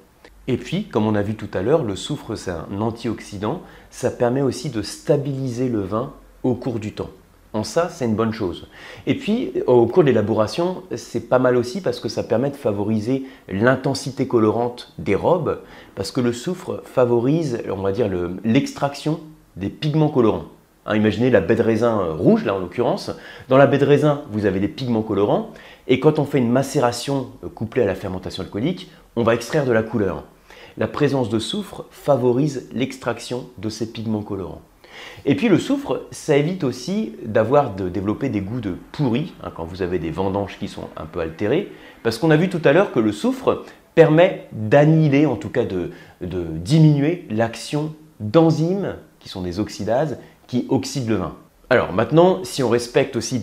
Et 0.50 0.56
puis, 0.56 0.86
comme 0.86 1.06
on 1.06 1.14
a 1.14 1.22
vu 1.22 1.36
tout 1.36 1.48
à 1.54 1.62
l'heure, 1.62 1.84
le 1.84 1.94
soufre, 1.94 2.34
c'est 2.34 2.50
un 2.50 2.80
antioxydant. 2.80 3.62
Ça 3.88 4.10
permet 4.10 4.42
aussi 4.42 4.68
de 4.68 4.82
stabiliser 4.82 5.68
le 5.68 5.80
vin 5.80 6.12
au 6.42 6.56
cours 6.56 6.80
du 6.80 6.92
temps. 6.92 7.10
En 7.52 7.62
ça, 7.62 7.88
c'est 7.88 8.04
une 8.04 8.16
bonne 8.16 8.32
chose. 8.32 8.66
Et 9.06 9.14
puis, 9.14 9.52
au 9.68 9.86
cours 9.86 10.02
de 10.02 10.08
l'élaboration, 10.08 10.82
c'est 10.96 11.28
pas 11.28 11.38
mal 11.38 11.56
aussi 11.56 11.80
parce 11.80 12.00
que 12.00 12.08
ça 12.08 12.24
permet 12.24 12.50
de 12.50 12.56
favoriser 12.56 13.26
l'intensité 13.48 14.26
colorante 14.26 14.92
des 14.98 15.14
robes, 15.14 15.60
parce 15.94 16.10
que 16.10 16.20
le 16.20 16.32
soufre 16.32 16.82
favorise, 16.84 17.62
on 17.70 17.82
va 17.82 17.92
dire, 17.92 18.10
l'extraction 18.42 19.20
des 19.54 19.68
pigments 19.68 20.08
colorants. 20.08 20.46
Hein, 20.84 20.96
imaginez 20.96 21.30
la 21.30 21.40
baie 21.40 21.54
de 21.54 21.62
raisin 21.62 22.12
rouge, 22.18 22.44
là 22.44 22.56
en 22.56 22.58
l'occurrence. 22.58 23.12
Dans 23.48 23.56
la 23.56 23.68
baie 23.68 23.78
de 23.78 23.86
raisin, 23.86 24.22
vous 24.32 24.46
avez 24.46 24.58
des 24.58 24.66
pigments 24.66 25.02
colorants, 25.02 25.52
et 25.86 26.00
quand 26.00 26.18
on 26.18 26.24
fait 26.24 26.38
une 26.38 26.50
macération 26.50 27.28
couplée 27.54 27.84
à 27.84 27.86
la 27.86 27.94
fermentation 27.94 28.42
alcoolique, 28.42 28.90
on 29.14 29.22
va 29.22 29.34
extraire 29.34 29.64
de 29.64 29.70
la 29.70 29.84
couleur 29.84 30.24
la 30.80 30.88
présence 30.88 31.28
de 31.28 31.38
soufre 31.38 31.84
favorise 31.90 32.68
l'extraction 32.72 33.46
de 33.58 33.68
ces 33.68 33.92
pigments 33.92 34.22
colorants. 34.22 34.62
Et 35.26 35.36
puis 35.36 35.48
le 35.48 35.58
soufre, 35.58 36.06
ça 36.10 36.38
évite 36.38 36.64
aussi 36.64 37.12
d'avoir 37.22 37.74
de 37.74 37.90
développer 37.90 38.30
des 38.30 38.40
goûts 38.40 38.60
de 38.60 38.76
pourri 38.90 39.34
hein, 39.42 39.52
quand 39.54 39.64
vous 39.64 39.82
avez 39.82 39.98
des 39.98 40.10
vendanges 40.10 40.58
qui 40.58 40.68
sont 40.68 40.88
un 40.96 41.04
peu 41.04 41.20
altérées, 41.20 41.70
parce 42.02 42.16
qu'on 42.16 42.30
a 42.30 42.36
vu 42.36 42.48
tout 42.48 42.62
à 42.64 42.72
l'heure 42.72 42.92
que 42.92 42.98
le 42.98 43.12
soufre 43.12 43.64
permet 43.94 44.48
d'annihiler, 44.52 45.26
en 45.26 45.36
tout 45.36 45.50
cas 45.50 45.64
de, 45.64 45.90
diminuer 46.20 47.26
l'action 47.28 47.94
d'enzymes 48.18 48.96
qui 49.18 49.28
sont 49.28 49.42
des 49.42 49.60
oxydases 49.60 50.18
qui 50.46 50.66
oxydent 50.70 51.10
le 51.10 51.16
vin. 51.16 51.36
Alors 51.68 51.92
maintenant, 51.92 52.42
si 52.42 52.62
on 52.62 52.70
respecte 52.70 53.16
aussi 53.16 53.36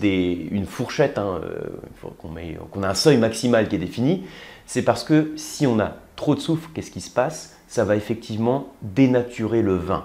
une 0.50 0.66
fourchette, 0.66 1.18
hein, 1.18 1.40
euh, 1.44 2.08
qu'on 2.18 2.82
a 2.82 2.88
un 2.88 2.94
seuil 2.94 3.16
maximal 3.16 3.68
qui 3.68 3.76
est 3.76 3.78
défini, 3.78 4.24
c'est 4.66 4.82
parce 4.82 5.04
que 5.04 5.32
si 5.36 5.66
on 5.66 5.78
a 5.78 5.94
trop 6.18 6.34
de 6.34 6.40
soufre, 6.40 6.68
qu'est-ce 6.74 6.90
qui 6.90 7.00
se 7.00 7.10
passe? 7.10 7.56
Ça 7.68 7.84
va 7.84 7.94
effectivement 7.94 8.72
dénaturer 8.82 9.62
le 9.62 9.76
vin. 9.76 10.04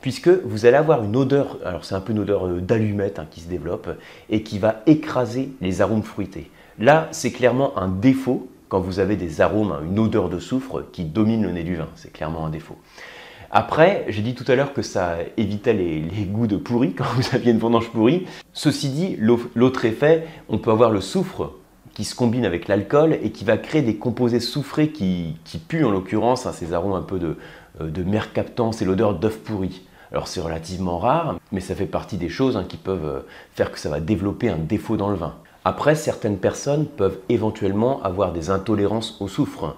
Puisque 0.00 0.28
vous 0.28 0.64
allez 0.64 0.78
avoir 0.78 1.04
une 1.04 1.14
odeur, 1.14 1.58
alors 1.64 1.84
c'est 1.84 1.94
un 1.94 2.00
peu 2.00 2.12
une 2.12 2.20
odeur 2.20 2.46
euh, 2.46 2.60
d'allumette 2.60 3.18
hein, 3.18 3.26
qui 3.30 3.40
se 3.40 3.48
développe 3.48 3.90
et 4.30 4.42
qui 4.42 4.58
va 4.58 4.82
écraser 4.86 5.50
les 5.60 5.82
arômes 5.82 6.02
fruités. 6.02 6.50
Là, 6.78 7.08
c'est 7.12 7.30
clairement 7.30 7.78
un 7.78 7.88
défaut 7.88 8.48
quand 8.70 8.80
vous 8.80 9.00
avez 9.00 9.16
des 9.16 9.42
arômes, 9.42 9.72
hein, 9.72 9.82
une 9.84 9.98
odeur 9.98 10.30
de 10.30 10.38
soufre 10.38 10.84
qui 10.92 11.04
domine 11.04 11.42
le 11.42 11.52
nez 11.52 11.62
du 11.62 11.76
vin. 11.76 11.88
C'est 11.94 12.12
clairement 12.12 12.46
un 12.46 12.50
défaut. 12.50 12.78
Après, 13.50 14.06
j'ai 14.08 14.22
dit 14.22 14.34
tout 14.34 14.44
à 14.48 14.54
l'heure 14.54 14.72
que 14.72 14.80
ça 14.82 15.16
évitait 15.36 15.74
les, 15.74 16.00
goûts 16.24 16.46
de 16.46 16.56
pourri 16.56 16.94
quand 16.96 17.04
vous 17.16 17.36
aviez 17.36 17.52
une 17.52 17.58
vendange 17.58 17.90
pourrie. 17.90 18.26
Ceci 18.54 18.88
dit, 18.88 19.18
l'autre 19.18 19.84
effet, 19.84 20.26
on 20.48 20.56
peut 20.56 20.70
avoir 20.70 20.90
le 20.90 21.02
soufre 21.02 21.52
qui 22.00 22.06
se 22.06 22.14
combine 22.14 22.46
avec 22.46 22.66
l'alcool 22.66 23.18
et 23.22 23.30
qui 23.30 23.44
va 23.44 23.58
créer 23.58 23.82
des 23.82 23.96
composés 23.96 24.40
soufrés 24.40 24.88
qui, 24.88 25.36
puent 25.68 25.84
en 25.84 25.90
l'occurrence, 25.90 26.46
hein, 26.46 26.52
ces 26.54 26.72
arômes 26.72 26.94
un 26.94 27.02
peu 27.02 27.18
de, 27.18 27.36
euh, 27.78 27.90
de 27.90 28.02
mercaptan, 28.02 28.70
et 28.70 28.86
l'odeur 28.86 29.12
d'œuf 29.12 29.36
pourri. 29.40 29.82
Alors 30.10 30.26
c'est 30.26 30.40
relativement 30.40 30.96
rare, 30.98 31.38
mais 31.52 31.60
ça 31.60 31.74
fait 31.74 31.84
partie 31.84 32.16
des 32.16 32.30
choses 32.30 32.56
hein, 32.56 32.64
qui 32.66 32.78
peuvent 32.78 33.04
euh, 33.04 33.20
faire 33.52 33.70
que 33.70 33.78
ça 33.78 33.90
va 33.90 34.00
développer 34.00 34.48
un 34.48 34.56
défaut 34.56 34.96
dans 34.96 35.10
le 35.10 35.16
vin. 35.16 35.34
Après, 35.66 35.94
certaines 35.94 36.38
personnes 36.38 36.86
peuvent 36.86 37.18
éventuellement 37.28 38.02
avoir 38.02 38.32
des 38.32 38.48
intolérances 38.48 39.20
au 39.20 39.28
soufre. 39.28 39.76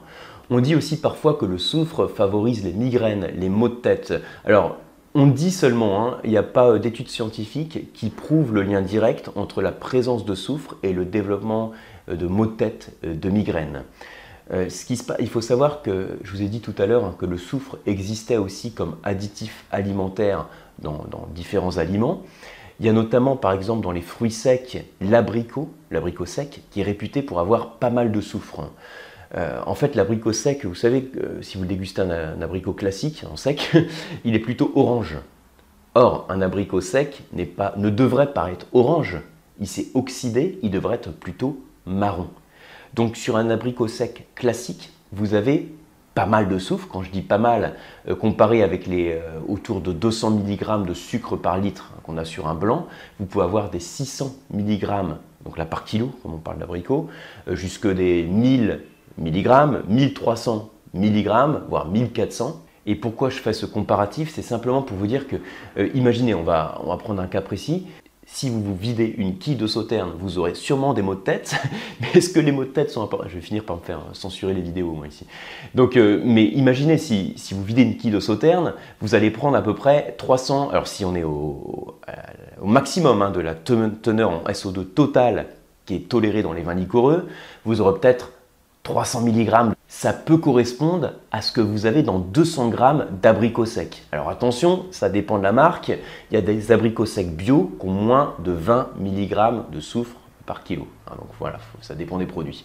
On 0.49 0.61
dit 0.61 0.77
aussi 0.77 1.01
parfois 1.01 1.35
que 1.35 1.45
le 1.45 1.59
soufre 1.59 2.07
favorise 2.07 2.63
les 2.63 2.73
migraines, 2.73 3.33
les 3.37 3.49
maux 3.49 3.69
de 3.69 3.75
tête. 3.75 4.15
Alors, 4.45 4.77
on 5.15 5.27
dit 5.27 5.51
seulement, 5.51 6.07
hein, 6.07 6.19
il 6.25 6.31
n'y 6.31 6.39
a 6.39 6.43
pas 6.43 6.71
euh, 6.71 6.79
d'études 6.79 7.09
scientifiques 7.09 7.93
qui 7.93 8.09
prouvent 8.09 8.55
le 8.55 8.63
lien 8.63 8.81
direct 8.81 9.31
entre 9.35 9.61
la 9.61 9.73
présence 9.73 10.25
de 10.25 10.35
soufre 10.35 10.77
et 10.83 10.93
le 10.93 11.05
développement 11.05 11.73
euh, 12.09 12.17
de 12.17 12.27
maux 12.27 12.47
de 12.47 12.53
tête, 12.53 12.97
euh, 13.05 13.15
de 13.15 13.29
qui 14.87 15.01
il 15.19 15.29
faut 15.29 15.41
savoir 15.41 15.83
que, 15.83 16.19
je 16.23 16.31
vous 16.33 16.43
ai 16.43 16.49
dit 16.49 16.61
tout 16.61 16.75
à 16.79 16.87
l'heure, 16.87 17.05
hein, 17.05 17.15
que 17.19 17.27
le 17.27 17.39
soufre 17.39 17.79
existait 17.87 18.37
aussi 18.37 18.73
comme 18.73 18.97
additif 19.03 19.65
alimentaire 19.71 20.47
dans, 20.79 21.07
différents 21.35 21.79
aliments. 21.79 22.23
Il 22.81 22.87
y 22.87 22.89
a 22.89 22.93
notamment, 22.93 23.37
par 23.37 23.53
exemple, 23.53 23.83
dans 23.83 23.93
les 23.93 24.03
fruits 24.03 24.33
secs, 24.33 24.85
l'abricot, 25.01 25.71
l'abricot 25.91 26.27
sec, 26.27 26.63
qui 26.71 26.81
est 26.81 26.85
réputé 26.85 27.23
pour 27.23 27.39
avoir 27.39 27.77
pas 27.77 27.91
mal 27.91 28.11
de 28.11 28.21
soufre. 28.21 28.71
En 29.35 29.75
fait, 29.75 29.95
l'abricot 29.95 30.33
sec, 30.33 30.65
vous 30.65 30.75
savez, 30.75 31.11
si 31.41 31.57
vous 31.57 31.65
dégustez 31.65 32.03
un, 32.03 32.43
abricot 32.43 32.75
classique 32.75 33.25
en 33.31 33.37
sec, 33.37 33.73
il 34.25 34.35
est 34.35 34.41
plutôt 34.41 34.73
orange. 34.75 35.17
Or, 35.95 36.27
un 36.29 36.41
abricot 36.41 36.81
sec 36.81 37.23
pas, 37.57 37.75
ne 37.77 37.91
devrait 37.91 38.33
pas 38.33 38.51
être 38.51 38.67
orange. 38.73 39.21
Il 39.61 39.67
s'est 39.67 39.89
oxydé, 39.95 40.59
il 40.63 40.71
devrait 40.71 40.97
être 40.97 41.13
plutôt 41.13 41.63
marron. 41.87 42.29
Donc 42.95 43.17
sur 43.17 43.37
un 43.37 43.51
abricot 43.51 43.89
sec 43.89 44.27
classique, 44.35 44.91
vous 45.13 45.35
avez 45.35 45.75
pas 46.15 46.27
mal 46.27 46.49
de 46.49 46.59
soufre. 46.59 46.89
Quand 46.89 47.03
je 47.03 47.11
dis 47.11 47.23
pas 47.23 47.39
mal, 47.39 47.75
euh, 48.09 48.15
comparé 48.15 48.63
avec 48.63 48.87
les 48.87 49.19
autour 49.49 49.81
de 49.81 49.93
200 49.93 50.31
mg 50.31 50.87
de 50.87 50.95
sucre 50.95 51.37
par 51.37 51.59
litre 51.59 51.93
qu'on 52.03 52.19
a 52.19 52.25
sur 52.25 52.49
un 52.49 52.55
blanc, 52.55 52.87
vous 53.19 53.27
pouvez 53.27 53.45
avoir 53.45 53.71
des 53.71 53.81
600 53.81 54.35
mg, 54.53 54.87
donc 55.45 55.59
là 55.59 55.65
par 55.65 55.85
kilo, 55.85 56.11
comme 56.23 56.35
on 56.35 56.39
parle 56.39 56.59
d'abricot, 56.59 57.09
jusque 57.49 57.87
des 57.87 58.25
1000 58.25 58.81
mg, 59.19 59.89
1300 59.89 60.71
mg, 60.95 61.29
voire 61.69 61.89
1400. 61.89 62.61
Et 62.85 62.97
pourquoi 62.97 63.31
je 63.31 63.39
fais 63.39 63.53
ce 63.53 63.65
comparatif? 63.65 64.33
C'est 64.35 64.43
simplement 64.43 64.83
pour 64.83 64.97
vous 64.97 65.07
dire 65.07 65.27
que, 65.29 65.37
imaginez, 65.95 66.35
on 66.35 66.43
va, 66.43 66.81
on 66.83 66.89
va 66.89 66.97
prendre 66.97 67.23
un 67.23 67.29
cas 67.29 67.41
précis, 67.41 67.87
si 68.25 68.49
vous 68.49 68.63
vous 68.63 68.77
videz 68.77 69.15
une 69.19 69.37
quille 69.37 69.57
de 69.57 69.67
sauterne, 69.67 70.13
vous 70.19 70.39
aurez 70.39 70.55
sûrement 70.55 70.95
des 70.95 71.03
maux 71.03 71.15
de 71.15 71.21
tête. 71.21 71.55
Mais 72.01 72.09
est-ce 72.15 72.31
que 72.31 72.41
les 72.41 72.53
maux 72.53 72.65
de 72.65 72.71
tête 72.71 72.91
sont 72.91 73.03
importants? 73.03 73.29
Je 73.29 73.35
vais 73.35 73.41
finir 73.41 73.65
par 73.65 73.77
me 73.77 73.83
faire 73.83 74.01
censurer 74.13 74.55
les 74.55 74.63
vidéos, 74.63 74.93
moi, 74.93 75.09
ici. 75.09 75.27
Donc, 75.75 75.97
euh, 75.97 76.21
mais 76.25 76.45
imaginez 76.45 76.99
si, 76.99 77.35
vous 77.53 77.65
videz 77.65 77.83
une 77.83 77.97
quille 77.97 78.11
de 78.11 78.21
sauterne, 78.21 78.75
vous 79.01 79.15
allez 79.15 79.31
prendre 79.31 79.57
à 79.57 79.63
peu 79.63 79.75
près 79.75 80.15
300. 80.19 80.71
Alors, 80.71 80.87
si 80.87 81.05
on 81.05 81.15
est 81.15 81.25
au, 81.25 81.99
maximum 82.65 83.23
hein, 83.23 83.31
de 83.31 83.41
la 83.41 83.55
teneur 83.55 84.31
en 84.31 84.45
SO2 84.45 84.85
totale 84.87 85.47
qui 85.85 85.97
est 85.97 86.09
tolérée 86.09 86.43
dans 86.43 86.53
les 86.53 86.63
vins 86.63 86.75
liquoreux, 86.75 87.29
vous 87.65 87.81
aurez 87.81 87.99
peut-être 87.99 88.33
300 88.83 89.23
mg, 89.23 89.75
ça 89.87 90.13
peut 90.13 90.39
correspondre 90.39 91.13
à 91.31 91.41
ce 91.41 91.53
que 91.53 91.61
vous 91.61 91.87
avez 91.87 92.03
dans 92.03 92.19
200 92.19 92.73
g 92.73 92.77
d'abricots 93.23 93.65
secs. 93.65 94.03
Alors 94.11 94.29
attention, 94.29 94.87
ça 94.91 95.09
dépend 95.09 95.39
de 95.39 95.45
la 95.45 95.53
marque. 95.53 95.93
Il 96.31 96.35
y 96.35 96.37
a 96.37 96.41
des 96.41 96.73
abricots 96.73 97.07
secs 97.07 97.31
bio 97.31 97.77
qui 97.79 97.87
ont 97.87 97.93
moins 97.93 98.35
de 98.45 98.51
20 98.51 98.91
mg 98.99 99.71
de 99.71 99.81
soufre 99.81 100.17
par 100.47 100.65
kilo. 100.65 100.89
Hein, 101.07 101.15
donc 101.17 101.29
voilà, 101.39 101.59
ça 101.81 101.95
dépend 101.95 102.19
des 102.19 102.27
produits. 102.27 102.65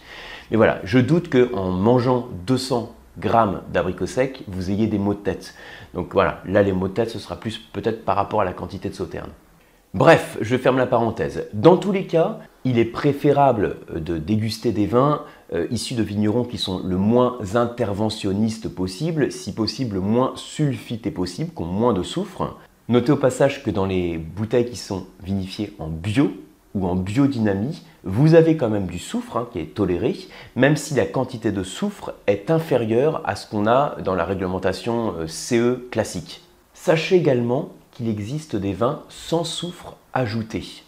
Mais 0.50 0.56
voilà, 0.56 0.80
je 0.82 0.98
doute 0.98 1.30
qu'en 1.30 1.70
mangeant 1.70 2.28
200 2.46 2.92
g 3.22 3.30
d'abricots 3.72 4.06
secs, 4.06 4.42
vous 4.48 4.70
ayez 4.70 4.88
des 4.88 4.98
maux 4.98 5.14
de 5.14 5.20
tête. 5.20 5.54
Donc 5.94 6.12
voilà, 6.14 6.40
là 6.46 6.62
les 6.62 6.72
maux 6.72 6.88
de 6.88 6.94
tête, 6.94 7.10
ce 7.10 7.20
sera 7.20 7.36
plus 7.36 7.58
peut-être 7.58 8.04
par 8.04 8.16
rapport 8.16 8.40
à 8.40 8.44
la 8.44 8.52
quantité 8.52 8.88
de 8.88 8.94
sauterne. 8.94 9.30
Bref, 9.94 10.36
je 10.42 10.56
ferme 10.56 10.76
la 10.76 10.86
parenthèse. 10.86 11.46
Dans 11.54 11.78
tous 11.78 11.92
les 11.92 12.06
cas, 12.06 12.40
il 12.64 12.78
est 12.78 12.84
préférable 12.84 13.76
euh, 13.94 14.00
de 14.00 14.18
déguster 14.18 14.70
des 14.70 14.86
vins 14.86 15.22
euh, 15.54 15.66
issus 15.70 15.94
de 15.94 16.02
vignerons 16.02 16.44
qui 16.44 16.58
sont 16.58 16.82
le 16.84 16.98
moins 16.98 17.38
interventionnistes 17.54 18.68
possible, 18.68 19.32
si 19.32 19.54
possible 19.54 19.94
le 19.94 20.02
moins 20.02 20.32
sulfité 20.36 21.10
possible, 21.10 21.52
qui 21.54 21.62
ont 21.62 21.66
moins 21.66 21.94
de 21.94 22.02
soufre. 22.02 22.58
Notez 22.90 23.12
au 23.12 23.16
passage 23.16 23.62
que 23.62 23.70
dans 23.70 23.86
les 23.86 24.18
bouteilles 24.18 24.68
qui 24.68 24.76
sont 24.76 25.06
vinifiées 25.22 25.74
en 25.78 25.88
bio 25.88 26.32
ou 26.74 26.86
en 26.86 26.94
biodynamie, 26.94 27.82
vous 28.04 28.34
avez 28.34 28.58
quand 28.58 28.68
même 28.68 28.88
du 28.88 28.98
soufre 28.98 29.38
hein, 29.38 29.48
qui 29.52 29.58
est 29.58 29.74
toléré, 29.74 30.16
même 30.54 30.76
si 30.76 30.94
la 30.94 31.06
quantité 31.06 31.50
de 31.50 31.62
soufre 31.62 32.12
est 32.26 32.50
inférieure 32.50 33.22
à 33.24 33.36
ce 33.36 33.48
qu'on 33.48 33.66
a 33.66 33.96
dans 34.04 34.14
la 34.14 34.26
réglementation 34.26 35.14
euh, 35.18 35.26
CE 35.26 35.88
classique. 35.90 36.42
Sachez 36.74 37.16
également 37.16 37.70
qu'il 37.98 38.08
existe 38.08 38.54
des 38.54 38.72
vins 38.72 39.02
sans 39.08 39.42
soufre 39.42 39.96
ajouté. 40.12 40.84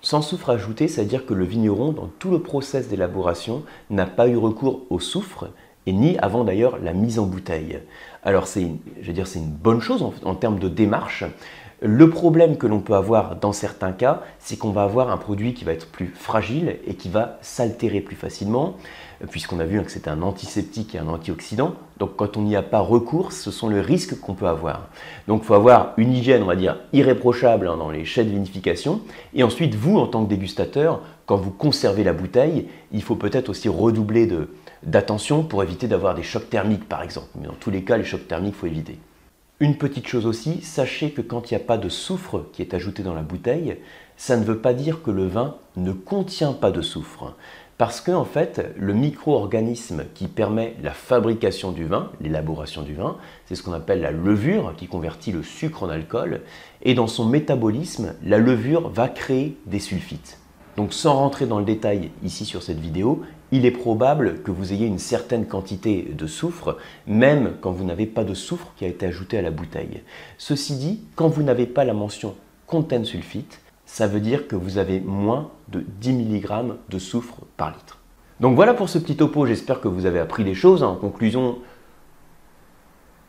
Sans 0.00 0.22
soufre 0.22 0.48
ajouté, 0.48 0.88
c'est-à-dire 0.88 1.26
que 1.26 1.34
le 1.34 1.44
vigneron, 1.44 1.92
dans 1.92 2.08
tout 2.18 2.30
le 2.30 2.40
process 2.40 2.88
d'élaboration, 2.88 3.64
n'a 3.90 4.06
pas 4.06 4.28
eu 4.28 4.36
recours 4.38 4.80
au 4.88 4.98
soufre, 4.98 5.48
et 5.84 5.92
ni 5.92 6.16
avant 6.18 6.44
d'ailleurs 6.44 6.78
la 6.78 6.94
mise 6.94 7.18
en 7.18 7.26
bouteille. 7.26 7.80
Alors 8.22 8.46
c'est, 8.46 8.70
c'est 9.04 9.38
une 9.38 9.50
bonne 9.50 9.82
chose 9.82 10.02
en 10.24 10.34
termes 10.34 10.58
de 10.58 10.70
démarche, 10.70 11.24
le 11.80 12.10
problème 12.10 12.56
que 12.56 12.66
l'on 12.66 12.80
peut 12.80 12.94
avoir 12.94 13.36
dans 13.36 13.52
certains 13.52 13.92
cas, 13.92 14.22
c'est 14.40 14.56
qu'on 14.56 14.70
va 14.70 14.82
avoir 14.82 15.10
un 15.10 15.16
produit 15.16 15.54
qui 15.54 15.64
va 15.64 15.72
être 15.72 15.86
plus 15.86 16.08
fragile 16.08 16.78
et 16.86 16.94
qui 16.94 17.08
va 17.08 17.38
s'altérer 17.40 18.00
plus 18.00 18.16
facilement, 18.16 18.76
puisqu'on 19.30 19.60
a 19.60 19.64
vu 19.64 19.80
que 19.82 19.90
c'est 19.90 20.08
un 20.08 20.22
antiseptique 20.22 20.96
et 20.96 20.98
un 20.98 21.06
antioxydant. 21.06 21.74
Donc 21.98 22.16
quand 22.16 22.36
on 22.36 22.42
n'y 22.42 22.56
a 22.56 22.62
pas 22.62 22.80
recours, 22.80 23.30
ce 23.30 23.52
sont 23.52 23.68
les 23.68 23.80
risques 23.80 24.18
qu'on 24.18 24.34
peut 24.34 24.48
avoir. 24.48 24.88
Donc 25.28 25.42
il 25.42 25.46
faut 25.46 25.54
avoir 25.54 25.92
une 25.98 26.12
hygiène, 26.12 26.42
on 26.42 26.46
va 26.46 26.56
dire, 26.56 26.80
irréprochable 26.92 27.66
dans 27.66 27.90
les 27.90 28.04
chais 28.04 28.24
de 28.24 28.30
vinification. 28.30 29.00
Et 29.32 29.44
ensuite, 29.44 29.76
vous, 29.76 29.98
en 29.98 30.08
tant 30.08 30.24
que 30.24 30.30
dégustateur, 30.30 31.00
quand 31.26 31.36
vous 31.36 31.52
conservez 31.52 32.02
la 32.02 32.12
bouteille, 32.12 32.66
il 32.90 33.02
faut 33.02 33.16
peut-être 33.16 33.50
aussi 33.50 33.68
redoubler 33.68 34.28
d'attention 34.82 35.44
pour 35.44 35.62
éviter 35.62 35.86
d'avoir 35.86 36.16
des 36.16 36.24
chocs 36.24 36.50
thermiques, 36.50 36.88
par 36.88 37.02
exemple. 37.02 37.28
Mais 37.40 37.46
dans 37.46 37.54
tous 37.54 37.70
les 37.70 37.84
cas, 37.84 37.96
les 37.96 38.04
chocs 38.04 38.26
thermiques, 38.26 38.54
il 38.56 38.60
faut 38.60 38.66
éviter. 38.66 38.98
Une 39.60 39.76
petite 39.76 40.06
chose 40.06 40.24
aussi, 40.24 40.62
sachez 40.62 41.10
que 41.10 41.20
quand 41.20 41.50
il 41.50 41.54
n'y 41.54 41.60
a 41.60 41.64
pas 41.64 41.78
de 41.78 41.88
soufre 41.88 42.44
qui 42.52 42.62
est 42.62 42.74
ajouté 42.74 43.02
dans 43.02 43.14
la 43.14 43.22
bouteille, 43.22 43.78
ça 44.16 44.36
ne 44.36 44.44
veut 44.44 44.58
pas 44.58 44.72
dire 44.72 45.02
que 45.02 45.10
le 45.10 45.26
vin 45.26 45.56
ne 45.76 45.90
contient 45.90 46.52
pas 46.52 46.70
de 46.70 46.80
soufre. 46.80 47.34
Parce 47.76 48.00
que 48.00 48.12
en 48.12 48.24
fait, 48.24 48.72
le 48.76 48.94
micro-organisme 48.94 50.04
qui 50.14 50.28
permet 50.28 50.76
la 50.80 50.92
fabrication 50.92 51.72
du 51.72 51.86
vin, 51.86 52.12
l'élaboration 52.20 52.82
du 52.82 52.94
vin, 52.94 53.16
c'est 53.46 53.56
ce 53.56 53.64
qu'on 53.64 53.72
appelle 53.72 54.00
la 54.00 54.12
levure 54.12 54.74
qui 54.76 54.86
convertit 54.86 55.32
le 55.32 55.42
sucre 55.42 55.82
en 55.82 55.88
alcool. 55.88 56.42
Et 56.82 56.94
dans 56.94 57.08
son 57.08 57.24
métabolisme, 57.24 58.14
la 58.22 58.38
levure 58.38 58.88
va 58.90 59.08
créer 59.08 59.58
des 59.66 59.80
sulfites. 59.80 60.38
Donc 60.78 60.92
sans 60.92 61.14
rentrer 61.14 61.46
dans 61.46 61.58
le 61.58 61.64
détail 61.64 62.12
ici 62.22 62.44
sur 62.44 62.62
cette 62.62 62.78
vidéo, 62.78 63.22
il 63.50 63.66
est 63.66 63.72
probable 63.72 64.42
que 64.44 64.52
vous 64.52 64.72
ayez 64.72 64.86
une 64.86 65.00
certaine 65.00 65.44
quantité 65.44 66.14
de 66.16 66.26
soufre, 66.28 66.76
même 67.08 67.54
quand 67.60 67.72
vous 67.72 67.82
n'avez 67.82 68.06
pas 68.06 68.22
de 68.22 68.32
soufre 68.32 68.68
qui 68.76 68.84
a 68.84 68.88
été 68.88 69.04
ajouté 69.04 69.36
à 69.36 69.42
la 69.42 69.50
bouteille. 69.50 70.02
Ceci 70.38 70.76
dit, 70.76 71.00
quand 71.16 71.26
vous 71.26 71.42
n'avez 71.42 71.66
pas 71.66 71.84
la 71.84 71.94
mention 71.94 72.36
contain 72.68 73.02
sulfite, 73.02 73.60
ça 73.86 74.06
veut 74.06 74.20
dire 74.20 74.46
que 74.46 74.54
vous 74.54 74.78
avez 74.78 75.00
moins 75.00 75.50
de 75.66 75.84
10 76.00 76.12
mg 76.12 76.74
de 76.88 76.98
soufre 77.00 77.38
par 77.56 77.70
litre. 77.70 77.98
Donc 78.38 78.54
voilà 78.54 78.72
pour 78.72 78.88
ce 78.88 78.98
petit 78.98 79.16
topo, 79.16 79.46
j'espère 79.46 79.80
que 79.80 79.88
vous 79.88 80.06
avez 80.06 80.20
appris 80.20 80.44
des 80.44 80.54
choses. 80.54 80.84
En 80.84 80.94
conclusion, 80.94 81.58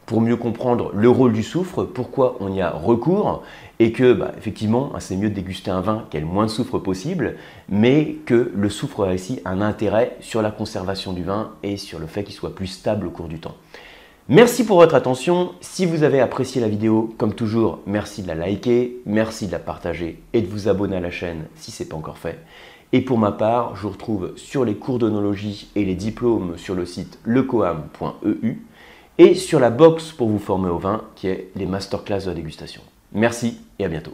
pour 0.10 0.22
mieux 0.22 0.38
comprendre 0.38 0.89
le 0.96 1.08
rôle 1.08 1.34
du 1.34 1.44
soufre, 1.44 1.84
pourquoi 1.84 2.36
on 2.39 2.51
y 2.51 2.62
a 2.62 2.72
recours, 2.72 3.44
et 3.78 3.92
que 3.92 4.12
bah, 4.13 4.32
effectivement 4.39 4.92
c'est 4.98 5.16
mieux 5.16 5.30
de 5.30 5.36
déguster 5.36 5.70
un 5.70 5.82
vin 5.82 6.08
qui 6.10 6.18
ait 6.18 6.22
le 6.22 6.25
moins 6.25 6.48
de 6.48 6.50
soufre 6.50 6.80
possible, 6.80 7.36
mais 7.70 8.16
que 8.25 8.51
le 8.56 8.70
soufre 8.72 9.04
a 9.04 9.13
ici 9.13 9.39
un 9.46 9.62
intérêt 9.62 10.18
sur 10.20 10.42
la 10.42 10.50
conservation 10.50 11.13
du 11.13 11.22
vin 11.22 11.51
et 11.62 11.78
sur 11.78 12.00
le 12.00 12.08
fait 12.08 12.24
qu'il 12.24 12.34
soit 12.34 12.56
plus 12.56 12.66
stable 12.66 13.06
au 13.06 13.12
cours 13.12 13.28
du 13.28 13.39
temps. 13.39 13.54
Merci 14.30 14.66
pour 14.66 14.78
votre 14.78 14.96
attention. 14.96 15.51
Si 15.62 15.86
vous 15.86 16.01
avez 16.01 16.22
apprécié 16.22 16.60
la 16.60 16.70
vidéo, 16.70 17.13
comme 17.20 17.36
toujours, 17.36 17.78
merci 17.86 18.24
de 18.24 18.30
la 18.30 18.36
liker, 18.36 18.98
merci 19.06 19.46
de 19.46 19.51
la 19.51 19.60
partager 19.60 20.24
et 20.34 20.42
de 20.42 20.48
vous 20.48 20.68
abonner 20.68 20.96
à 20.96 21.01
la 21.01 21.12
chaîne 21.12 21.46
si 21.54 21.70
ce 21.70 21.84
n'est 21.84 21.89
pas 21.89 21.98
encore 21.98 22.18
fait. 22.18 22.39
Et 22.94 23.01
pour 23.01 23.20
ma 23.20 23.32
part, 23.32 23.75
je 23.75 23.84
vous 23.84 23.89
retrouve 23.89 24.34
sur 24.38 24.66
les 24.66 24.74
cours 24.74 24.98
d'onologie 24.98 25.70
et 25.75 25.86
les 25.86 25.94
diplômes 25.94 26.58
sur 26.58 26.74
le 26.74 26.88
site 26.88 27.20
lecoam.eu 27.25 28.63
et 29.19 29.35
sur 29.35 29.59
la 29.59 29.69
box 29.69 30.11
pour 30.11 30.29
vous 30.29 30.39
former 30.39 30.69
au 30.69 30.77
vin 30.77 31.03
qui 31.15 31.27
est 31.27 31.51
les 31.55 31.65
masterclass 31.65 32.21
de 32.21 32.29
la 32.29 32.35
dégustation. 32.35 32.81
Merci 33.11 33.59
et 33.77 33.85
à 33.85 33.89
bientôt. 33.89 34.13